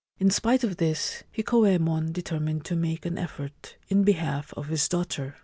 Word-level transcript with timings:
In 0.17 0.31
spite 0.31 0.63
of 0.63 0.77
this, 0.77 1.21
Hikoyemon 1.31 2.11
determined 2.11 2.65
to 2.65 2.75
make 2.75 3.05
an 3.05 3.19
effort 3.19 3.75
in 3.87 4.03
behalf 4.03 4.51
of 4.55 4.65
his 4.65 4.89
daughter. 4.89 5.35